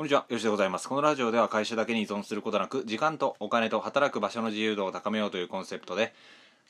[0.00, 0.88] こんにちは、よしでございます。
[0.88, 6.14] このラジオでは会社だけに依存することなく、時間とお金と働く場所の自由度を高めようというコンセプトで、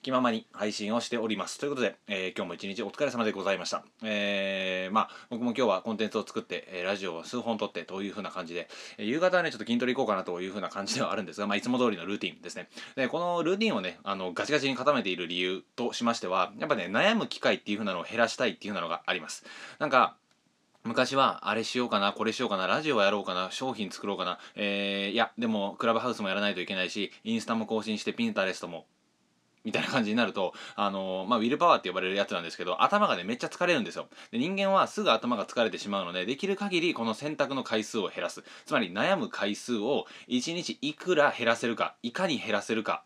[0.03, 1.61] 気ままに配信をしております。
[1.61, 3.85] ということで、えー今日も一日お疲れ様でございました。
[4.03, 12.69] えー、まあ、僕も今日はコンテンツを作って、えーラジオを数本撮ってという風な感じで、え夕方はね、ちょっと筋トレ行こうかなという風な感じではあるんですが、まあ、いつも通りのルーティンですね。
[12.97, 19.45] で、このルーティンをね、あの、ガチガチに固めている理由としましては、やっぱね、悩む機会っていう風なのを減らしたいっていう風なのがあります。
[19.79, 20.17] なんか、
[20.85, 28.87] 昔はあれしようかなこれしようかなラジオやろうかな商品作ろうかなえー、いやでもクラブハウスもやらないといけないしインスタも更新してピンタレストも
[29.65, 34.09] みたいな感じになると、あのーまあ、ウィルパワーって呼ばれるやつなんですけど、頭がね、めっちゃ疲れるんですよ。
[34.30, 38.43] で人間はすぐ頭が疲れてしまうので、できる限りこの選択の回数を減らす。
[38.65, 43.05] つまり悩む回数を1日いくら減らせるか、いかに減らせるか、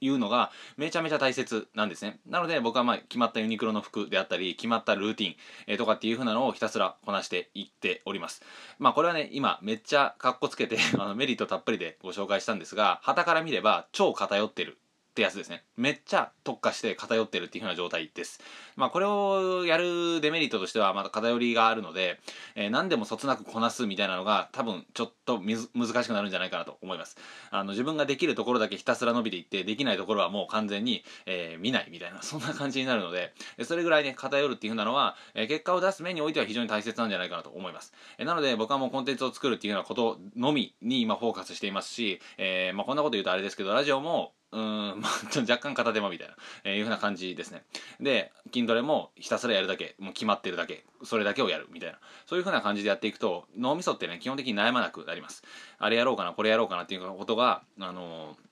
[0.00, 2.18] いうのがめちゃめちゃ大切なんですね。
[2.26, 5.36] なので僕はまあ決まったユニクロの服であったり、決まったルーティン、
[5.66, 8.42] えとかっていう風なのをひたすらこなしていっております。
[8.78, 14.78] まあこれはね、今めっちゃかっこつけて あのメリットたっぷりでご紹介したんですが、旗から見れば超偏ってる。
[15.16, 15.64] ってやつですね。
[15.78, 18.38] めっちゃ特化して偏ってるっていう風な状態です。
[18.76, 22.20] まあこれをやるデメリットとしてはまだ偏りがあるので、
[22.54, 27.16] えー何でもそつなくこなすみたいなのが多分ちょっと難しくなるんじゃないかなと思います。
[27.50, 37.94] あの自分ができるところだけひたすら伸びていって、できないところはもう完全に、えー見ないみたいな、そんな感じになるので、それぐらいね、偏るっていう風なのは、え結果を出す面においては非常に大切なんじゃないかなと思います。
[38.18, 47.62] えなので僕はもうコンテンツを作るっていうようなことのみに今フォーカスしていますし、えーまあこんなこと言うとあれですけど、ラジオもうん、まあ、ちょっと若干片手間みたいな、えーいうふうな感じですね。
[48.00, 55.42] で、筋トレもひたすらやるだけ、もう決まってるだけ、それだけをやるみたいな、そういうふうな感じでやっていくと、脳みそってね、基本的に悩まなくなります。
[55.78, 58.46] あれやろうかな、これやろうかなっていうことが、あのー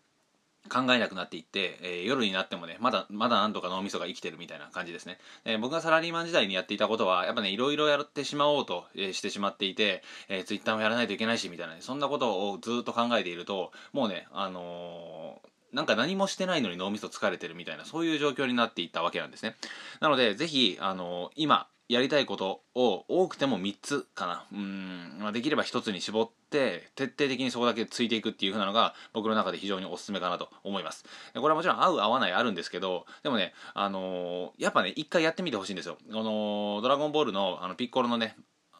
[0.70, 5.18] 考えなくなっていって、えー夜になってもね、まだ、まだなんとか脳みそが生きてるみたいな感じですね。
[5.44, 19.56] えー僕がサラリーマン時代にやっていたことは、やっぱね、いろいろやってしまおうと、えーしてしまっていて、えー、ツイッターもやらないといけないし、みたいなね、そんなことをずっと考えていると、もうね、あのーなんか何もしてないのに脳みそ疲れてるみたいな、そういう状況になっていったわけなんですね。
[20.00, 24.46] なので、ぜひ、あの今、やりたいことを多くても3つかな。
[24.52, 31.04] うん、まあ、できれば1つに絞って、徹底的にそこだけついていくっていう風なのが、僕の中で非常におすすめかなと思います。
[31.34, 35.98] これはもちろん合う合わないあるんですけど、でもね、あのーやっぱね、一回やってみてほしいんですよ。
[36.10, 38.36] この、ドラゴンボールの、あの、ピッコロのね、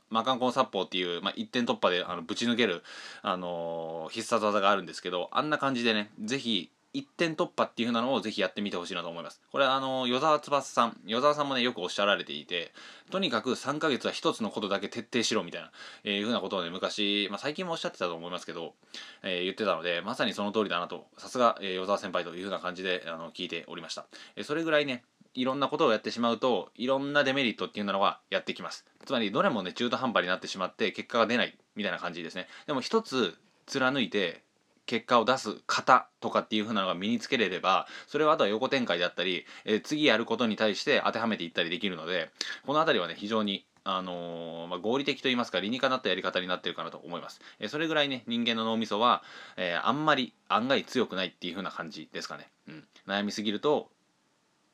[0.09, 2.83] 魔漢コン殺法っていう、まあ、一点突破であのぶち抜ける、
[3.23, 9.43] あのー必殺技があるんですけどあんな感じでねぜひ一点突破っていう風なのをぜひやってみてほしいなと思います。
[9.51, 12.73] これはあの与沢翼さん与沢さんもねよくおっしゃられていて
[13.11, 15.73] とにかく3ヶ月は一つのことだけ徹底しろみたいな、
[16.05, 18.75] えーいう風なことをね昔、まあ、最近もおっしゃってたと思いますけど、
[19.23, 24.07] えー言ってたのでまさにその通りだなとさすが、えー与沢先輩という風な感じであの聞いておりました、
[24.37, 25.03] えーそれぐらいね
[25.35, 28.85] いろんなことをやってしまうといろんなデメリットっていうのがやってきます。
[29.05, 32.47] つまりどれもね中途半端になってしまって結果が出ないみたいな感じですね。
[32.67, 33.35] でも一つ
[33.67, 34.43] 貫いて
[34.87, 42.31] 結果を出す型とかっていう風なのが身につけれればそれをあとは横展開であったり、えー次やることに対して当てはめていったりできるので
[42.65, 49.23] この辺りはね非常にあのーまあ、合理的といいますか理にかなったやり方になってるかなと思います、えーそれぐらいね人間の脳みそは、
[49.57, 53.91] えーあんまり案外強くないっていう風な感じですかね、うん、悩みすぎると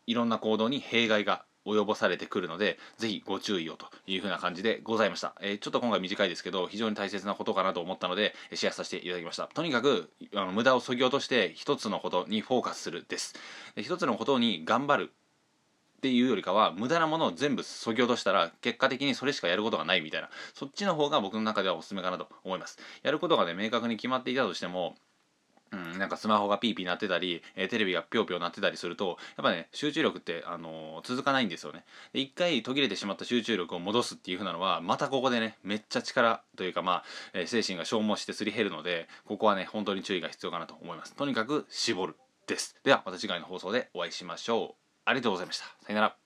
[0.06, 5.34] いろんな行動に弊害が及ぼされてくるので、ぜひご注意をというふうな感じでございました。
[5.41, 9.47] えーちょっと今回短いですけど、非常に大切なことかなと思ったので、シェアさせていただきました。
[9.47, 13.34] とにかく、あの無駄を削ぎ落として、一つのことにフォーカスするです。
[13.75, 15.12] で一つのことに頑張る
[16.00, 24.97] っていうよりかは無駄なものを全部削ぎ落としたら結果的にそれしかやることがないみたいなそっちの方が僕の中ではおすすめかなと思いますやることがね明確に決まっていたとしても
[25.72, 31.84] うん、なんかスマホがピーピー鳴ってたり、えーテレビがぴょうぴょう鳴ってたりするとやっぱね集中力って、あのー続かないんですよね。
[32.12, 37.04] で一回途切れてしまった集中力を戻すっていう風なのはまたここでねめっちゃ力というかまあ、
[37.34, 41.14] えー精神が消耗してすり減るのでここはね本当に注意が必要かなと思います。
[41.14, 42.16] とにかく絞る
[42.47, 42.76] です。
[42.84, 44.82] ではまた次回の放送でお会いしましょう。
[45.04, 45.64] ありがとうございました。
[45.64, 46.19] さよなら。